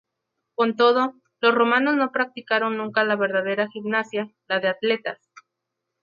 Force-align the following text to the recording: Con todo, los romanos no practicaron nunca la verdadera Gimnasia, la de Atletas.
Con 0.55 0.75
todo, 0.77 1.13
los 1.41 1.53
romanos 1.53 1.95
no 1.95 2.11
practicaron 2.11 2.75
nunca 2.75 3.03
la 3.03 3.15
verdadera 3.15 3.67
Gimnasia, 3.67 4.33
la 4.47 4.59
de 4.59 4.69
Atletas. 4.69 5.19